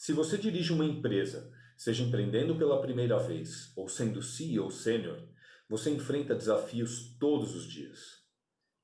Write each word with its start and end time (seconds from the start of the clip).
Se 0.00 0.12
você 0.12 0.38
dirige 0.38 0.72
uma 0.72 0.84
empresa, 0.84 1.52
seja 1.76 2.04
empreendendo 2.04 2.54
pela 2.54 2.80
primeira 2.80 3.18
vez 3.18 3.72
ou 3.74 3.88
sendo 3.88 4.22
CEO 4.22 4.70
sênior, 4.70 5.20
você 5.68 5.90
enfrenta 5.90 6.36
desafios 6.36 7.16
todos 7.18 7.56
os 7.56 7.64
dias. 7.64 8.22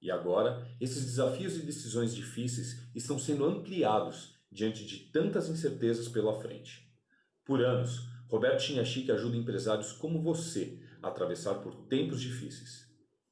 E 0.03 0.11
agora, 0.11 0.66
esses 0.80 1.04
desafios 1.04 1.54
e 1.54 1.61
decisões 1.61 2.12
difíceis 2.12 2.90
estão 2.96 3.16
sendo 3.16 3.45
ampliados 3.45 4.35
diante 4.50 4.85
de 4.85 5.12
tantas 5.12 5.48
incertezas 5.48 6.08
pela 6.08 6.40
frente. 6.40 6.93
Por 7.45 7.65
anos, 7.65 8.09
Roberto 8.29 8.62
Chinachique 8.62 9.12
ajuda 9.12 9.37
empresários 9.37 9.93
como 9.93 10.21
você 10.21 10.83
a 11.01 11.07
atravessar 11.07 11.55
por 11.62 11.87
tempos 11.87 12.21
difíceis. 12.21 12.89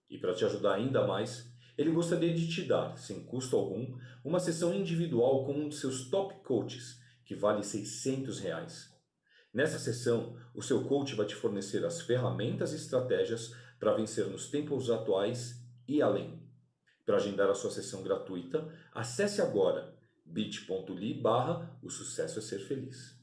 E 0.09 0.19
para 0.19 0.35
te 0.35 0.45
ajudar 0.45 0.75
ainda 0.75 1.05
mais, 1.05 1.53
ele 1.77 1.91
gostaria 1.91 2.33
de 2.33 2.49
te 2.49 2.63
dar, 2.63 2.97
sem 2.97 3.25
custo 3.25 3.57
algum, 3.57 3.99
uma 4.25 4.39
sessão 4.39 4.73
individual 4.73 5.45
com 5.45 5.55
um 5.55 5.69
de 5.69 5.75
seus 5.75 6.09
top 6.09 6.45
coaches 6.45 7.02
que 7.33 7.39
vale 7.39 7.63
600 7.63 8.41
reais. 8.41 8.93
Nessa 9.55 9.79
sessão, 9.79 10.37
o 10.55 10.63
seu 10.63 10.85
coach 10.85 11.15
vai 11.15 11.25
te 11.25 11.35
fornecer 11.35 11.83
as 11.85 12.03
ferramentas 12.03 12.73
e 12.73 12.77
estratégias 12.77 13.55
para 13.81 13.95
vencer 13.95 14.27
nos 14.27 14.51
tempos 14.51 14.91
atuais 14.91 15.65
e 15.89 16.03
além. 16.03 16.47
Para 17.07 17.17
agendar 17.17 17.49
a 17.49 17.55
sua 17.55 17.71
sessão 17.71 18.03
gratuita, 18.03 18.71
acesse 18.93 19.41
agora 19.41 19.97
bit.ly 20.27 21.15
barra 21.15 21.79
o 21.83 21.89
sucesso 21.89 22.39
é 22.39 22.43
ser 22.43 22.59
feliz. 22.59 23.19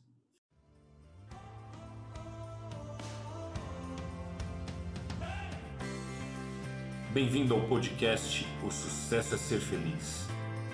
Bem-vindo 7.14 7.55
ao 7.55 7.67
podcast 7.67 8.45
O 8.64 8.70
Sucesso 8.70 9.34
é 9.34 9.38
Ser 9.38 9.59
Feliz, 9.59 10.28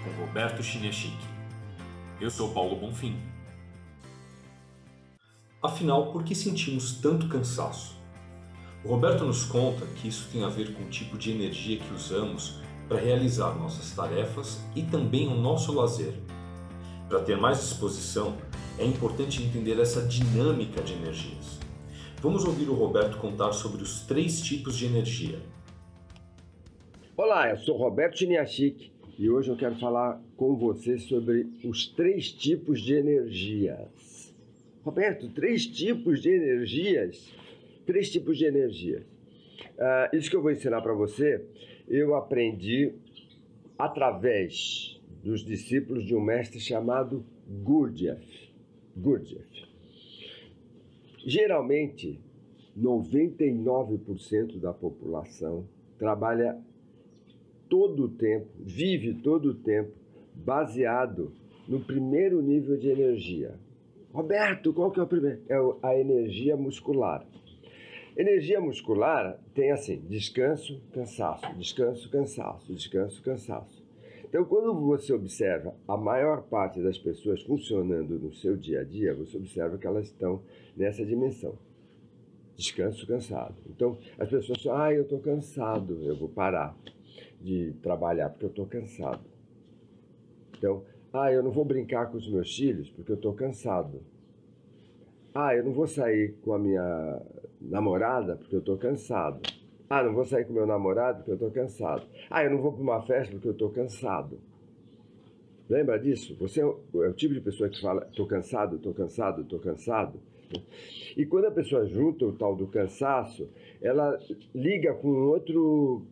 com 0.04 0.26
Roberto 0.26 0.62
Chiniachique. 0.62 1.35
Eu 2.20 2.30
sou 2.30 2.54
Paulo 2.54 2.78
Bonfim. 2.78 3.18
Afinal, 5.62 6.14
por 6.14 6.24
que 6.24 6.34
sentimos 6.34 6.94
tanto 7.02 7.28
cansaço? 7.28 7.98
O 8.86 8.88
Roberto 8.88 9.26
nos 9.26 9.44
conta 9.44 9.86
que 9.98 10.08
isso 10.08 10.30
tem 10.32 10.42
a 10.42 10.48
ver 10.48 10.74
com 10.74 10.84
o 10.84 10.90
tipo 10.90 11.18
de 11.18 11.32
energia 11.32 11.78
que 11.78 11.94
usamos 11.94 12.62
para 12.88 13.00
realizar 13.00 13.54
nossas 13.56 13.92
tarefas 13.92 14.62
e 14.74 14.84
também 14.84 15.28
o 15.28 15.36
nosso 15.36 15.74
lazer. 15.74 16.14
Para 17.10 17.20
ter 17.20 17.36
mais 17.36 17.60
disposição, 17.60 18.38
é 18.80 18.86
importante 18.86 19.44
entender 19.44 19.78
essa 19.78 20.02
dinâmica 20.02 20.82
de 20.82 20.94
energias. 20.94 21.60
Vamos 22.22 22.46
ouvir 22.46 22.70
o 22.70 22.76
Roberto 22.76 23.18
contar 23.18 23.52
sobre 23.52 23.84
os 23.84 24.02
três 24.02 24.42
tipos 24.42 24.78
de 24.78 24.86
energia. 24.86 25.42
Olá, 27.18 27.50
eu 27.50 27.58
sou 27.58 27.76
Roberto 27.78 28.20
Chiniachik 28.20 28.95
e 29.18 29.30
hoje 29.30 29.50
eu 29.50 29.56
quero 29.56 29.76
falar 29.76 30.22
com 30.36 30.56
você 30.56 30.98
sobre 30.98 31.48
os 31.64 31.88
três 31.88 32.32
tipos 32.32 32.82
de 32.82 32.96
energias. 32.96 34.34
Roberto, 34.84 35.30
três 35.30 35.66
tipos 35.66 36.22
de 36.22 36.30
energias? 36.30 37.34
Três 37.86 38.12
tipos 38.12 38.38
de 38.38 38.46
energias. 38.46 39.04
Uh, 39.04 40.16
isso 40.16 40.30
que 40.30 40.36
eu 40.36 40.42
vou 40.42 40.52
ensinar 40.52 40.82
para 40.82 40.94
você, 40.94 41.44
eu 41.88 42.16
aprendi 42.16 42.94
através 43.78 45.00
dos 45.24 45.44
discípulos 45.44 46.06
de 46.06 46.14
um 46.16 46.22
mestre 46.22 46.60
chamado 46.60 47.26
Gurdjieff. 47.64 48.52
Gurdjieff. 48.96 49.66
Geralmente, 51.26 52.20
99% 52.78 54.60
da 54.60 54.74
população 54.74 55.66
trabalha 55.98 56.58
todo 57.70 58.06
o 58.06 58.10
tempo, 58.10 58.48
vive 58.60 59.14
todo 59.14 59.50
o 59.50 59.54
tempo 59.54 59.92
baseado 60.34 61.32
no 61.68 61.80
primeiro 61.80 62.42
nível 62.42 62.78
de 62.78 62.90
energia. 62.90 63.56
Roberto, 64.14 64.74
qual 64.74 64.92
que 64.92 65.00
é 65.00 65.04
o 65.04 65.08
primeiro? 65.08 65.42
É 65.50 65.58
a 65.84 65.98
energia 65.98 66.56
muscular. 66.56 67.26
Energia 68.16 68.62
muscular 68.62 69.38
tem 69.54 69.72
assim: 69.72 70.02
descanso, 70.08 70.82
cansaço, 70.94 71.54
descanso, 71.58 72.10
cansaço, 72.10 72.74
descanso, 72.74 73.22
cansaço. 73.22 73.84
Então, 74.24 74.44
quando 74.46 74.74
você 74.74 75.14
observa 75.14 75.76
a 75.88 75.96
maior 75.96 76.44
parte 76.44 76.82
das 76.82 76.98
pessoas 76.98 77.42
funcionando 77.44 78.20
no 78.20 78.34
seu 78.34 78.56
dia 78.56 78.82
a 78.82 78.84
dia, 78.84 79.14
você 79.14 79.38
observa 79.38 79.78
que 79.78 79.88
elas 79.88 80.08
estão 80.08 80.42
nessa 80.76 81.06
dimensão. 81.06 81.58
Descanso, 82.56 83.06
cansado. 83.06 83.56
Então, 83.70 83.98
as 84.18 84.30
pessoas 84.30 84.62
falam, 84.62 84.82
ah, 84.82 84.94
eu 84.94 85.04
estou 85.04 85.20
cansado, 85.20 86.02
eu 86.04 86.16
vou 86.16 86.30
parar 86.30 86.76
de 87.46 87.74
trabalhar 87.84 88.30
porque 88.30 88.46
eu 88.46 88.50
estou 88.50 88.66
cansado. 88.66 89.24
Então, 90.58 90.84
ah, 91.14 91.32
eu 91.32 91.44
não 91.44 91.52
vou 91.52 91.64
brincar 91.64 92.08
com 92.08 92.18
os 92.18 92.28
meus 92.28 92.54
filhos 92.56 92.90
porque 92.90 93.12
eu 93.12 93.16
estou 93.16 93.34
cansado. 93.34 94.02
Ah, 95.34 95.56
eu 95.56 95.64
não 95.64 95.72
vou 95.72 95.86
sair 95.86 96.34
com 96.44 96.54
a 96.54 96.60
minha 96.60 97.22
namorada 97.62 98.36
porque 98.36 98.56
eu 98.56 98.60
estou 98.60 98.78
cansado. 98.78 99.42
Ah, 99.88 100.02
não 100.02 100.14
vou 100.14 100.26
sair 100.26 100.46
com 100.46 100.54
meu 100.54 100.66
namorado 100.66 101.20
porque 101.20 101.32
eu 101.32 101.36
estou 101.36 101.52
cansado. 101.52 102.08
Ah, 102.32 102.44
eu 102.44 102.50
não 102.50 102.62
vou 102.62 102.74
para 102.74 102.82
uma 102.82 103.02
festa 103.04 103.32
porque 103.32 103.48
eu 103.48 103.52
estou 103.52 103.70
cansado. 103.70 104.40
Lembra 105.70 106.00
disso? 106.00 106.36
Você 106.40 106.62
é 106.62 106.66
o, 106.66 106.80
é 107.04 107.10
o 107.10 107.14
tipo 107.14 107.34
de 107.34 107.42
pessoa 107.42 107.70
que 107.70 107.80
fala: 107.80 108.08
estou 108.10 108.26
cansado, 108.26 108.78
estou 108.78 108.94
cansado, 108.94 109.42
estou 109.44 109.60
cansado. 109.60 110.20
E 111.16 111.26
quando 111.26 111.46
a 111.46 111.52
pessoa 111.52 111.86
junta 111.86 112.26
o 112.26 112.34
tal 112.34 112.56
do 112.56 112.68
cansaço, 112.68 113.48
ela 113.82 114.18
liga 114.54 114.94
com 114.96 115.10
outro 115.28 116.06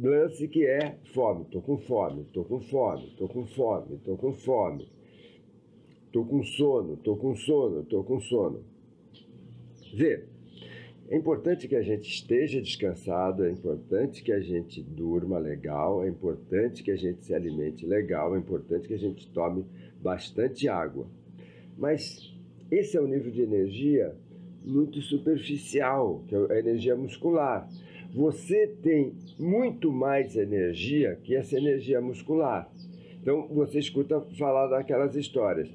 lance 0.00 0.46
que 0.48 0.64
é 0.66 0.98
fome. 1.12 1.44
Tô 1.46 1.60
com 1.60 1.78
fome, 1.78 2.24
tô 2.32 2.44
com 2.44 2.60
fome, 2.60 3.14
tô 3.16 3.28
com 3.28 3.44
fome, 3.46 3.98
tô 4.04 4.16
com 4.16 4.32
fome. 4.32 4.88
Tô 6.10 6.24
com 6.24 6.42
sono, 6.42 6.96
tô 6.96 7.16
com 7.16 7.34
sono, 7.36 7.84
tô 7.84 8.02
com 8.02 8.18
sono. 8.18 8.64
Vê, 9.94 10.24
é 11.10 11.16
importante 11.16 11.68
que 11.68 11.76
a 11.76 11.82
gente 11.82 12.08
esteja 12.08 12.60
descansado, 12.60 13.44
é 13.44 13.50
importante 13.50 14.22
que 14.22 14.32
a 14.32 14.40
gente 14.40 14.82
durma 14.82 15.38
legal, 15.38 16.02
é 16.02 16.08
importante 16.08 16.82
que 16.82 16.90
a 16.90 16.96
gente 16.96 17.24
se 17.24 17.34
alimente 17.34 17.86
legal, 17.86 18.34
é 18.34 18.38
importante 18.38 18.88
que 18.88 18.94
a 18.94 18.98
gente 18.98 19.28
tome 19.30 19.66
bastante 20.02 20.66
água. 20.68 21.06
Mas 21.76 22.34
esse 22.70 22.96
é 22.96 23.00
um 23.00 23.06
nível 23.06 23.30
de 23.30 23.42
energia 23.42 24.14
muito 24.64 25.00
superficial, 25.02 26.24
que 26.26 26.34
é 26.34 26.52
a 26.52 26.58
energia 26.58 26.96
muscular 26.96 27.68
você 28.14 28.66
tem 28.82 29.12
muito 29.38 29.92
mais 29.92 30.36
energia 30.36 31.16
que 31.22 31.34
essa 31.34 31.56
energia 31.56 32.00
muscular. 32.00 32.70
Então 33.20 33.46
você 33.48 33.78
escuta 33.78 34.20
falar 34.38 34.68
daquelas 34.68 35.14
histórias. 35.14 35.68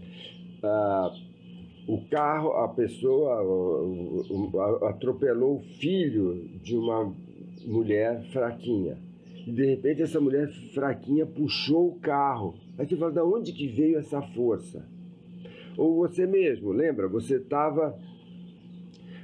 Ah, 0.63 1.11
o 1.87 2.01
carro, 2.09 2.53
a 2.53 2.67
pessoa 2.69 3.43
atropelou 4.89 5.57
o 5.57 5.63
filho 5.79 6.49
de 6.63 6.75
uma 6.75 7.13
mulher 7.65 8.23
fraquinha. 8.31 8.97
E 9.45 9.51
de 9.51 9.65
repente 9.65 10.01
essa 10.01 10.19
mulher 10.19 10.47
fraquinha 10.73 11.25
puxou 11.25 11.89
o 11.89 11.99
carro. 11.99 12.55
Aí 12.77 12.87
você 12.87 12.95
fala, 12.95 13.11
de 13.11 13.19
onde 13.19 13.51
que 13.51 13.67
veio 13.67 13.99
essa 13.99 14.21
força? 14.21 14.85
Ou 15.77 15.95
você 15.95 16.25
mesmo, 16.25 16.71
lembra? 16.71 17.07
Você 17.09 17.35
estava 17.35 17.99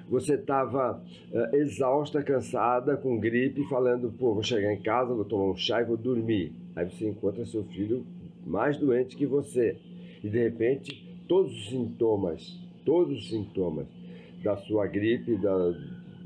você 0.09 0.33
estava 0.33 1.01
uh, 1.31 1.55
exausta, 1.55 2.23
cansada, 2.23 2.97
com 2.97 3.19
gripe, 3.19 3.63
falando, 3.69 4.11
pô, 4.11 4.33
vou 4.33 4.43
chegar 4.43 4.73
em 4.73 4.81
casa, 4.81 5.13
vou 5.13 5.23
tomar 5.23 5.51
um 5.51 5.55
chá 5.55 5.81
e 5.81 5.85
vou 5.85 5.95
dormir. 5.95 6.51
Aí 6.75 6.85
você 6.85 7.07
encontra 7.07 7.45
seu 7.45 7.63
filho 7.65 8.03
mais 8.45 8.77
doente 8.77 9.15
que 9.15 9.25
você. 9.25 9.77
E 10.23 10.27
de 10.27 10.39
repente, 10.39 11.07
todos 11.27 11.53
os 11.53 11.69
sintomas, 11.69 12.59
todos 12.83 13.19
os 13.19 13.29
sintomas 13.29 13.85
da 14.43 14.57
sua 14.57 14.87
gripe, 14.87 15.37
da, 15.37 15.69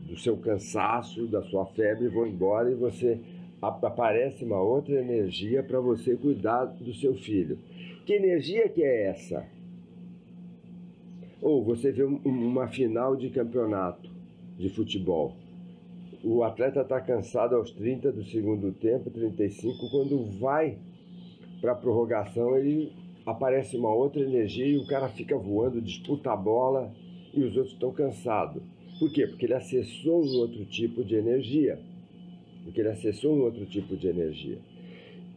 do 0.07 0.17
seu 0.17 0.37
cansaço, 0.37 1.27
da 1.27 1.41
sua 1.43 1.65
febre 1.65 2.07
vão 2.07 2.25
embora 2.25 2.71
e 2.71 2.75
você 2.75 3.19
aparece 3.61 4.43
uma 4.43 4.61
outra 4.61 4.95
energia 4.95 5.63
para 5.63 5.79
você 5.79 6.15
cuidar 6.15 6.65
do 6.65 6.93
seu 6.93 7.15
filho. 7.15 7.57
Que 8.05 8.13
energia 8.13 8.67
que 8.69 8.83
é 8.83 9.07
essa? 9.07 9.45
Ou 11.43 11.61
você 11.61 11.91
vê 11.91 12.03
uma 12.03 12.69
final 12.69 13.17
de 13.17 13.29
campeonato 13.29 14.09
de 14.57 14.69
futebol. 14.69 15.35
O 16.23 16.41
atleta 16.41 16.79
está 16.79 17.01
cansado 17.01 17.53
aos 17.53 17.69
30 17.71 18.13
do 18.13 18.23
segundo 18.23 18.71
tempo, 18.71 19.11
35, 19.11 19.89
quando 19.91 20.39
vai 20.39 20.77
para 21.59 21.73
a 21.73 21.75
prorrogação, 21.75 22.55
ele 22.55 22.93
aparece 23.25 23.75
uma 23.75 23.93
outra 23.93 24.21
energia 24.21 24.65
e 24.65 24.77
o 24.77 24.87
cara 24.87 25.09
fica 25.09 25.37
voando, 25.37 25.81
disputa 25.81 26.31
a 26.31 26.35
bola 26.37 26.93
e 27.33 27.43
os 27.43 27.57
outros 27.57 27.73
estão 27.73 27.91
cansados. 27.91 28.63
Por 28.97 29.11
quê? 29.11 29.27
Porque 29.27 29.45
ele 29.45 29.53
acessou 29.53 30.23
um 30.23 30.37
outro 30.37 30.63
tipo 30.63 31.03
de 31.03 31.15
energia. 31.15 31.77
Porque 32.63 32.79
ele 32.79 32.89
acessou 32.89 33.35
um 33.35 33.41
outro 33.41 33.65
tipo 33.65 33.97
de 33.97 34.07
energia. 34.07 34.59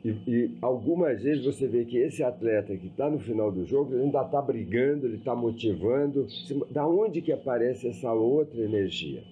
E, 0.06 0.30
e, 0.30 0.50
algumas 0.62 1.20
vezes 1.20 1.44
você 1.44 1.66
vê 1.66 1.84
que 1.84 1.96
esse 1.96 2.22
atleta 2.22 2.76
que 2.76 2.86
está 2.86 3.10
no 3.10 3.18
final 3.18 3.50
do 3.50 3.66
jogo, 3.66 3.92
ele 3.92 4.04
ainda 4.04 4.22
está 4.22 4.40
brigando, 4.40 5.06
ele 5.06 5.16
está 5.16 5.34
motivando. 5.34 6.26
Da 6.70 6.86
onde 6.86 7.20
que 7.20 7.32
aparece 7.32 7.88
essa 7.88 8.12
outra 8.12 8.60
energia? 8.60 9.22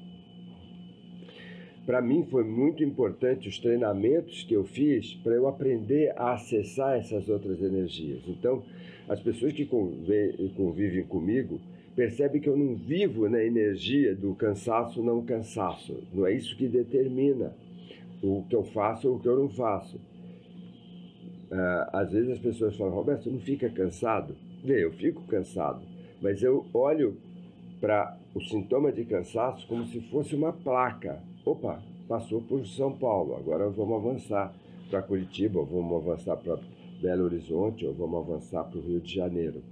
para 1.87 2.00
mim 2.00 2.25
foi 2.31 2.44
muito 2.44 2.82
importante 2.82 3.49
os 3.49 3.59
treinamentos 3.59 4.43
que 4.43 4.55
eu 4.55 4.65
fiz 4.65 5.15
para 5.23 5.35
eu 5.35 5.47
aprender 5.47 6.15
a 6.17 6.32
acessar 6.32 6.97
essas 6.97 7.29
outras 7.29 7.62
energias. 7.62 8.23
Então, 8.26 8.62
as 9.06 9.21
pessoas 9.21 9.53
que 9.53 9.67
convivem 9.67 11.05
comigo 11.05 11.61
percebem 11.94 12.41
que 12.41 12.49
eu 12.49 12.56
não 12.56 12.75
vivo 12.75 13.29
na 13.29 13.44
energia 13.44 14.15
do 14.15 14.35
cansaço 14.35 15.03
não 15.03 15.23
cansaço. 15.25 15.94
Não 16.12 16.26
é 16.26 16.32
isso 16.32 16.56
que 16.56 16.67
determina 16.67 17.55
o 18.23 18.43
que 18.49 18.56
eu 18.56 18.65
faço 18.65 19.09
ou 19.09 19.17
o 19.17 19.21
que 19.21 19.29
eu 19.29 19.38
não 19.38 19.49
faço. 19.50 20.00
Uh, 21.55 21.87
às 21.93 22.11
vezes 22.11 22.33
as 22.33 22.39
pessoas 22.41 22.77
falam, 22.77 22.93
Roberto, 22.93 23.31
não 23.31 23.39
fica 23.39 23.71
cansado? 23.71 24.35
Vê, 24.65 24.85
eu 24.85 24.91
fico 24.91 25.23
cansado, 25.23 25.83
mas 26.21 26.43
eu 26.43 26.67
olho 26.75 27.17
para 27.81 28.19
o 28.35 28.41
sintoma 28.41 28.91
de 28.91 29.05
cansaço 29.05 29.65
como 29.69 29.87
se 29.87 30.01
fosse 30.11 30.35
uma 30.35 30.53
placa. 30.53 31.23
Opa, 31.45 31.81
passou 32.09 32.43
por 32.43 32.67
São 32.67 32.91
Paulo, 32.91 33.37
agora 33.37 33.71
vamos 33.71 34.05
avançar 34.05 34.53
para 34.91 35.01
Curitiba, 35.01 35.61
ou 35.61 35.67
vamos 35.67 36.05
avançar 36.05 36.37
para 36.39 36.59
Belo 37.01 37.27
Horizonte, 37.27 37.87
ou 37.87 37.95
vamos 37.95 38.29
avançar 38.29 38.65
para 38.65 38.79
o 38.81 38.83
Rio 38.83 39.00
de 39.00 39.15
Janeiro. 39.15 39.62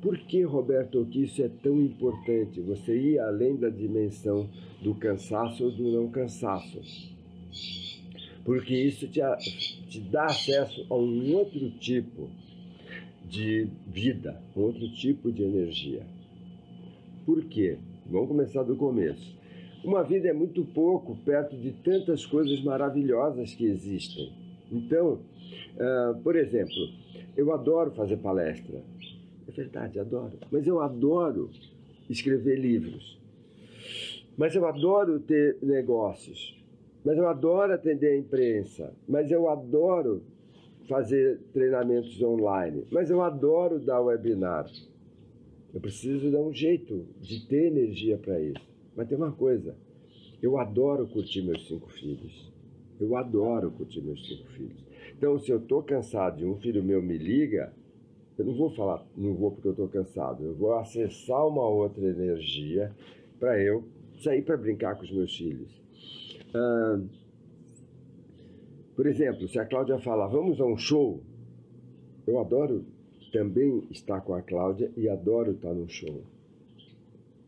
Por 0.00 0.16
que, 0.16 0.42
Roberto, 0.42 1.06
que 1.10 1.24
isso 1.24 1.42
é 1.42 1.50
tão 1.62 1.78
importante? 1.78 2.62
Você 2.62 2.96
ir 2.96 3.18
além 3.18 3.56
da 3.56 3.68
dimensão 3.68 4.48
do 4.80 4.94
cansaço 4.94 5.64
ou 5.64 5.70
do 5.70 5.92
não 5.92 6.08
cansaço. 6.08 6.80
Porque 8.42 8.74
isso 8.74 9.06
te, 9.06 9.20
te 9.90 10.00
dá 10.00 10.26
acesso 10.26 10.86
a 10.88 10.94
um 10.94 11.34
outro 11.34 11.68
tipo 11.72 12.30
de 13.28 13.68
vida, 13.88 14.40
outro 14.54 14.88
tipo 14.92 15.32
de 15.32 15.42
energia. 15.42 16.06
Por 17.26 17.44
quê? 17.44 17.76
Vamos 18.06 18.28
começar 18.28 18.62
do 18.62 18.76
começo. 18.76 19.36
Uma 19.82 20.04
vida 20.04 20.28
é 20.28 20.32
muito 20.32 20.64
pouco 20.64 21.16
perto 21.24 21.56
de 21.56 21.72
tantas 21.72 22.24
coisas 22.24 22.62
maravilhosas 22.62 23.52
que 23.52 23.64
existem. 23.64 24.32
Então, 24.70 25.14
uh, 25.74 26.20
por 26.22 26.36
exemplo, 26.36 26.88
eu 27.36 27.52
adoro 27.52 27.90
fazer 27.90 28.16
palestra. 28.18 28.82
É 29.48 29.50
verdade, 29.50 29.98
adoro. 29.98 30.38
Mas 30.52 30.66
eu 30.68 30.80
adoro 30.80 31.50
escrever 32.08 32.60
livros. 32.60 33.18
Mas 34.36 34.54
eu 34.54 34.64
adoro 34.66 35.18
ter 35.18 35.56
negócios. 35.60 36.59
Mas 37.04 37.16
eu 37.16 37.28
adoro 37.28 37.72
atender 37.72 38.08
a 38.08 38.18
imprensa. 38.18 38.92
Mas 39.08 39.30
eu 39.30 39.48
adoro 39.48 40.22
fazer 40.88 41.38
treinamentos 41.52 42.20
online. 42.22 42.84
Mas 42.90 43.10
eu 43.10 43.22
adoro 43.22 43.78
dar 43.78 44.00
webinar. 44.00 44.66
Eu 45.72 45.80
preciso 45.80 46.30
dar 46.30 46.40
um 46.40 46.52
jeito 46.52 47.06
de 47.20 47.46
ter 47.46 47.66
energia 47.66 48.18
para 48.18 48.40
isso. 48.40 48.68
Mas 48.96 49.08
tem 49.08 49.16
uma 49.16 49.32
coisa, 49.32 49.76
eu 50.42 50.58
adoro 50.58 51.06
curtir 51.06 51.42
meus 51.42 51.66
cinco 51.68 51.88
filhos. 51.92 52.52
Eu 52.98 53.16
adoro 53.16 53.70
curtir 53.70 54.02
meus 54.02 54.26
cinco 54.26 54.48
filhos. 54.50 54.84
Então, 55.16 55.38
se 55.38 55.50
eu 55.50 55.58
estou 55.58 55.82
cansado 55.82 56.40
e 56.40 56.44
um 56.44 56.56
filho 56.56 56.82
meu 56.82 57.00
me 57.00 57.16
liga, 57.16 57.72
eu 58.36 58.44
não 58.44 58.54
vou 58.54 58.70
falar, 58.70 59.06
não 59.16 59.34
vou 59.34 59.52
porque 59.52 59.68
eu 59.68 59.72
estou 59.72 59.88
cansado. 59.88 60.44
Eu 60.44 60.54
vou 60.54 60.74
acessar 60.74 61.46
uma 61.46 61.66
outra 61.66 62.04
energia 62.04 62.90
para 63.38 63.58
eu 63.62 63.84
sair 64.18 64.42
para 64.42 64.56
brincar 64.56 64.96
com 64.96 65.04
os 65.04 65.12
meus 65.12 65.36
filhos. 65.36 65.70
Ah, 66.54 67.00
por 68.96 69.06
exemplo, 69.06 69.48
se 69.48 69.58
a 69.58 69.64
Cláudia 69.64 69.98
falar, 69.98 70.26
vamos 70.26 70.60
a 70.60 70.64
um 70.64 70.76
show, 70.76 71.22
eu 72.26 72.38
adoro 72.38 72.84
também 73.32 73.84
estar 73.90 74.20
com 74.20 74.34
a 74.34 74.42
Cláudia 74.42 74.90
e 74.96 75.08
adoro 75.08 75.52
estar 75.52 75.72
no 75.72 75.88
show. 75.88 76.22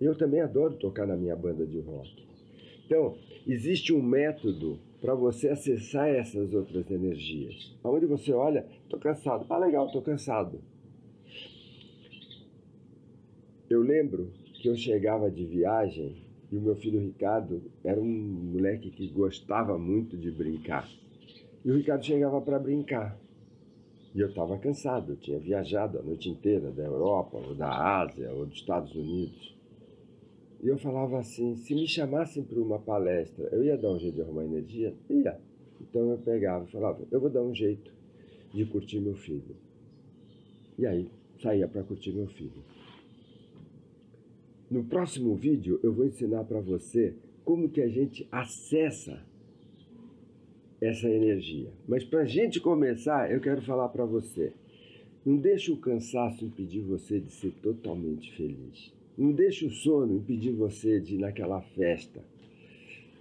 Eu 0.00 0.16
também 0.16 0.40
adoro 0.40 0.74
tocar 0.74 1.06
na 1.06 1.16
minha 1.16 1.36
banda 1.36 1.66
de 1.66 1.78
rock. 1.80 2.26
Então, 2.86 3.16
existe 3.46 3.92
um 3.92 4.02
método 4.02 4.78
para 5.00 5.14
você 5.14 5.48
acessar 5.48 6.08
essas 6.08 6.54
outras 6.54 6.90
energias. 6.90 7.74
Onde 7.84 8.06
você 8.06 8.32
olha, 8.32 8.66
estou 8.84 8.98
cansado. 8.98 9.44
Ah, 9.50 9.58
legal, 9.58 9.86
estou 9.86 10.02
cansado. 10.02 10.60
Eu 13.68 13.82
lembro 13.82 14.30
que 14.54 14.68
eu 14.68 14.76
chegava 14.76 15.30
de 15.30 15.44
viagem 15.44 16.16
e 16.52 16.56
o 16.58 16.60
meu 16.60 16.76
filho 16.76 17.00
Ricardo 17.00 17.62
era 17.82 17.98
um 17.98 18.06
moleque 18.06 18.90
que 18.90 19.08
gostava 19.08 19.78
muito 19.78 20.18
de 20.18 20.30
brincar. 20.30 20.86
E 21.64 21.70
o 21.70 21.74
Ricardo 21.74 22.04
chegava 22.04 22.42
para 22.42 22.58
brincar. 22.58 23.18
E 24.14 24.20
eu 24.20 24.28
estava 24.28 24.58
cansado, 24.58 25.12
eu 25.12 25.16
tinha 25.16 25.38
viajado 25.38 25.98
a 25.98 26.02
noite 26.02 26.28
inteira 26.28 26.70
da 26.70 26.84
Europa, 26.84 27.38
ou 27.38 27.54
da 27.54 28.02
Ásia, 28.02 28.30
ou 28.34 28.44
dos 28.44 28.56
Estados 28.56 28.94
Unidos. 28.94 29.56
E 30.62 30.68
eu 30.68 30.76
falava 30.76 31.18
assim: 31.18 31.56
se 31.56 31.74
me 31.74 31.88
chamassem 31.88 32.42
para 32.42 32.60
uma 32.60 32.78
palestra, 32.78 33.48
eu 33.50 33.64
ia 33.64 33.78
dar 33.78 33.90
um 33.90 33.98
jeito 33.98 34.16
de 34.16 34.20
arrumar 34.20 34.44
energia? 34.44 34.94
Ia. 35.08 35.40
Então 35.80 36.10
eu 36.10 36.18
pegava 36.18 36.66
e 36.66 36.70
falava: 36.70 37.00
eu 37.10 37.18
vou 37.18 37.30
dar 37.30 37.42
um 37.42 37.54
jeito 37.54 37.90
de 38.52 38.66
curtir 38.66 39.00
meu 39.00 39.14
filho. 39.14 39.56
E 40.78 40.84
aí 40.84 41.08
saía 41.40 41.66
para 41.66 41.82
curtir 41.82 42.12
meu 42.12 42.26
filho. 42.26 42.62
No 44.72 44.82
próximo 44.82 45.34
vídeo 45.34 45.78
eu 45.82 45.92
vou 45.92 46.06
ensinar 46.06 46.44
para 46.44 46.58
você 46.58 47.14
como 47.44 47.68
que 47.68 47.82
a 47.82 47.88
gente 47.88 48.26
acessa 48.32 49.22
essa 50.80 51.06
energia. 51.10 51.68
Mas 51.86 52.04
para 52.04 52.20
a 52.20 52.24
gente 52.24 52.58
começar, 52.58 53.30
eu 53.30 53.38
quero 53.38 53.60
falar 53.60 53.90
para 53.90 54.06
você: 54.06 54.54
não 55.26 55.36
deixe 55.36 55.70
o 55.70 55.76
cansaço 55.76 56.46
impedir 56.46 56.80
você 56.80 57.20
de 57.20 57.30
ser 57.30 57.52
totalmente 57.62 58.34
feliz. 58.34 58.90
Não 59.18 59.30
deixe 59.30 59.66
o 59.66 59.70
sono 59.70 60.16
impedir 60.16 60.52
você 60.52 60.98
de 60.98 61.16
ir 61.16 61.18
naquela 61.18 61.60
festa. 61.60 62.24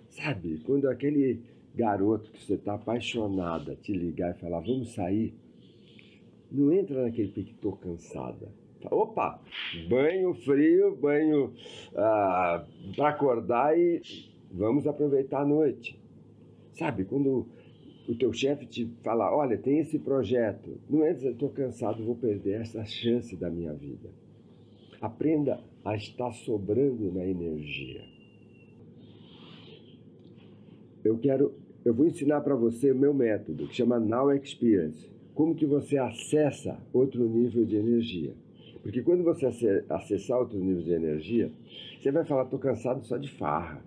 Sabe, 0.10 0.62
quando 0.64 0.88
aquele 0.88 1.42
garoto 1.76 2.32
que 2.32 2.42
você 2.42 2.54
está 2.54 2.76
apaixonada 2.76 3.76
te 3.76 3.92
ligar 3.92 4.34
e 4.34 4.40
falar, 4.40 4.62
vamos 4.62 4.94
sair, 4.94 5.34
não 6.50 6.72
entra 6.72 7.04
naquele 7.04 7.28
pique, 7.28 7.52
estou 7.52 7.74
cansada. 7.74 8.61
Opa, 8.90 9.40
banho 9.90 10.34
frio, 10.34 10.96
banho 10.96 11.54
ah, 11.96 12.66
para 12.96 13.10
acordar 13.10 13.78
e 13.78 14.02
vamos 14.52 14.88
aproveitar 14.88 15.42
a 15.42 15.46
noite. 15.46 16.00
Sabe, 16.74 17.06
quando 17.06 17.46
o 18.08 18.16
teu 18.16 18.34
chefe 18.34 18.66
te 18.66 18.90
fala, 19.04 19.34
olha, 19.36 19.58
tem 19.58 19.80
esse 19.80 20.00
projeto, 20.00 20.80
não 20.90 21.06
entra, 21.06 21.30
estou 21.30 21.50
cansado, 21.50 22.04
vou 22.04 22.16
perder 22.16 22.62
essa 22.62 22.84
chance 22.86 23.36
da 23.36 23.50
minha 23.50 23.74
vida. 23.74 24.10
Aprenda 25.02 25.60
a 25.84 25.96
estar 25.96 26.32
sobrando 26.32 27.12
na 27.12 27.26
energia. 27.26 28.02
Eu 31.04 31.18
quero, 31.18 31.54
eu 31.84 31.94
vou 31.94 32.06
ensinar 32.06 32.42
para 32.42 32.56
você 32.56 32.92
o 32.92 32.96
meu 32.96 33.14
método, 33.14 33.68
que 33.68 33.76
chama 33.76 34.00
Now 34.00 34.32
Experience. 34.32 35.10
Como 35.34 35.56
que 35.56 35.66
você 35.66 35.98
acessa 35.98 36.78
outro 36.94 37.28
nível 37.28 37.66
de 37.66 37.76
energia? 37.76 38.34
Porque 38.82 39.02
quando 39.02 39.24
você 39.24 39.46
acessar 39.90 40.40
outro 40.40 40.58
nível 40.58 40.82
de 40.82 40.92
energia, 40.92 41.52
você 42.00 42.12
vai 42.12 42.26
falar, 42.26 42.44
estou 42.44 42.60
cansado 42.60 43.06
só 43.06 43.18
de 43.18 43.30
farra. 43.30 43.84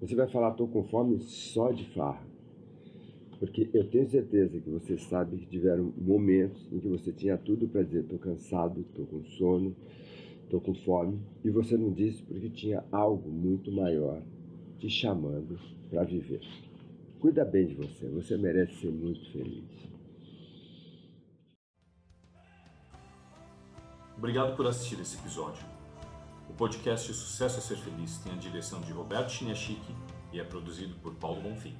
Você 0.00 0.14
vai 0.14 0.28
falar, 0.28 0.50
estou 0.50 0.68
com 0.68 0.84
fome 0.84 1.18
só 1.20 1.72
de 1.72 1.84
farra. 1.90 2.24
Porque 3.38 3.68
eu 3.74 3.88
tenho 3.90 4.08
certeza 4.08 4.60
que 4.60 4.70
você 4.70 4.96
sabe 4.96 5.38
que 5.38 5.46
tiveram 5.46 5.92
momentos 5.98 6.72
em 6.72 6.78
que 6.78 6.88
você 6.88 7.12
tinha 7.12 7.36
tudo 7.36 7.66
para 7.66 7.82
dizer: 7.82 8.00
estou 8.00 8.18
cansado, 8.18 8.80
estou 8.80 9.06
com 9.06 9.24
sono, 9.24 9.74
estou 10.44 10.60
com 10.60 10.74
fome, 10.74 11.18
e 11.44 11.50
você 11.50 11.76
não 11.76 11.90
disse 11.90 12.22
porque 12.22 12.48
tinha 12.48 12.84
algo 12.92 13.28
muito 13.28 13.72
maior 13.72 14.22
te 14.78 14.88
chamando 14.88 15.58
para 15.90 16.04
viver. 16.04 16.40
Cuida 17.18 17.44
bem 17.44 17.66
de 17.66 17.74
você, 17.74 18.06
você 18.06 18.36
merece 18.36 18.74
ser 18.76 18.92
muito 18.92 19.30
feliz. 19.32 19.64
Obrigado 24.16 24.56
por 24.56 24.66
assistir 24.66 25.00
esse 25.00 25.16
episódio. 25.16 25.62
O 26.48 26.52
podcast 26.54 27.12
Sucesso 27.12 27.58
a 27.58 27.60
Ser 27.60 27.76
Feliz 27.76 28.18
tem 28.18 28.32
a 28.32 28.36
direção 28.36 28.80
de 28.80 28.92
Roberto 28.92 29.30
Chiniachiki 29.30 29.94
e 30.32 30.38
é 30.38 30.44
produzido 30.44 30.94
por 31.02 31.14
Paulo 31.14 31.40
Bonfim. 31.40 31.76